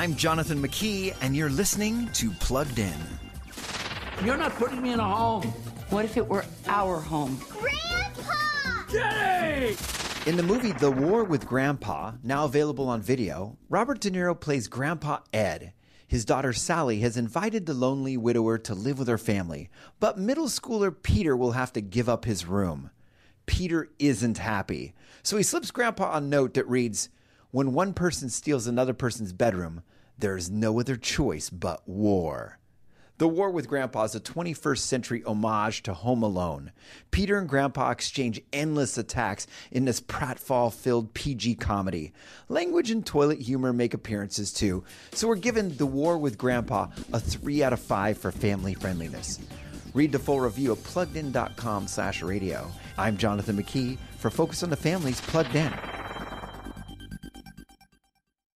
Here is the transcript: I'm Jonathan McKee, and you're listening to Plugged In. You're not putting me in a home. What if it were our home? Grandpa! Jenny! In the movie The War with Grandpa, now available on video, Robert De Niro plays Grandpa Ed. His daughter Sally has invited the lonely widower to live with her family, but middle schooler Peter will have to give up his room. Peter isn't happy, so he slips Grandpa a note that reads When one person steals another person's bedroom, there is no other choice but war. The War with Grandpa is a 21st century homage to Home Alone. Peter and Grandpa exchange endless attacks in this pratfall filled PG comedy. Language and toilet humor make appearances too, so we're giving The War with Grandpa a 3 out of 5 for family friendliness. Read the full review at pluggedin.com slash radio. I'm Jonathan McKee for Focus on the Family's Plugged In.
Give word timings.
I'm 0.00 0.16
Jonathan 0.16 0.62
McKee, 0.62 1.14
and 1.20 1.36
you're 1.36 1.50
listening 1.50 2.08
to 2.14 2.30
Plugged 2.30 2.78
In. 2.78 2.98
You're 4.24 4.38
not 4.38 4.54
putting 4.54 4.80
me 4.80 4.94
in 4.94 4.98
a 4.98 5.06
home. 5.06 5.46
What 5.90 6.06
if 6.06 6.16
it 6.16 6.26
were 6.26 6.46
our 6.68 6.98
home? 7.00 7.38
Grandpa! 7.50 8.90
Jenny! 8.90 9.76
In 10.24 10.38
the 10.38 10.42
movie 10.42 10.72
The 10.72 10.90
War 10.90 11.22
with 11.24 11.46
Grandpa, 11.46 12.12
now 12.22 12.46
available 12.46 12.88
on 12.88 13.02
video, 13.02 13.58
Robert 13.68 14.00
De 14.00 14.10
Niro 14.10 14.40
plays 14.40 14.68
Grandpa 14.68 15.18
Ed. 15.34 15.74
His 16.08 16.24
daughter 16.24 16.54
Sally 16.54 17.00
has 17.00 17.18
invited 17.18 17.66
the 17.66 17.74
lonely 17.74 18.16
widower 18.16 18.56
to 18.56 18.74
live 18.74 18.98
with 18.98 19.08
her 19.08 19.18
family, 19.18 19.68
but 19.98 20.16
middle 20.16 20.48
schooler 20.48 20.94
Peter 21.02 21.36
will 21.36 21.52
have 21.52 21.74
to 21.74 21.82
give 21.82 22.08
up 22.08 22.24
his 22.24 22.46
room. 22.46 22.88
Peter 23.44 23.90
isn't 23.98 24.38
happy, 24.38 24.94
so 25.22 25.36
he 25.36 25.42
slips 25.42 25.70
Grandpa 25.70 26.16
a 26.16 26.22
note 26.22 26.54
that 26.54 26.66
reads 26.66 27.10
When 27.52 27.72
one 27.72 27.94
person 27.94 28.28
steals 28.28 28.68
another 28.68 28.94
person's 28.94 29.32
bedroom, 29.32 29.82
there 30.16 30.36
is 30.36 30.50
no 30.50 30.78
other 30.78 30.96
choice 30.96 31.50
but 31.50 31.88
war. 31.88 32.60
The 33.18 33.26
War 33.26 33.50
with 33.50 33.68
Grandpa 33.68 34.04
is 34.04 34.14
a 34.14 34.20
21st 34.20 34.78
century 34.78 35.24
homage 35.24 35.82
to 35.82 35.92
Home 35.92 36.22
Alone. 36.22 36.70
Peter 37.10 37.38
and 37.38 37.48
Grandpa 37.48 37.90
exchange 37.90 38.40
endless 38.52 38.96
attacks 38.96 39.48
in 39.72 39.84
this 39.84 40.00
pratfall 40.00 40.72
filled 40.72 41.12
PG 41.12 41.56
comedy. 41.56 42.12
Language 42.48 42.92
and 42.92 43.04
toilet 43.04 43.40
humor 43.40 43.72
make 43.72 43.94
appearances 43.94 44.52
too, 44.52 44.84
so 45.12 45.26
we're 45.26 45.34
giving 45.34 45.70
The 45.70 45.86
War 45.86 46.18
with 46.18 46.38
Grandpa 46.38 46.86
a 47.12 47.18
3 47.18 47.64
out 47.64 47.72
of 47.72 47.80
5 47.80 48.16
for 48.16 48.30
family 48.30 48.74
friendliness. 48.74 49.40
Read 49.92 50.12
the 50.12 50.20
full 50.20 50.40
review 50.40 50.70
at 50.70 50.78
pluggedin.com 50.78 51.88
slash 51.88 52.22
radio. 52.22 52.70
I'm 52.96 53.16
Jonathan 53.16 53.60
McKee 53.60 53.98
for 54.18 54.30
Focus 54.30 54.62
on 54.62 54.70
the 54.70 54.76
Family's 54.76 55.20
Plugged 55.20 55.56
In. 55.56 55.72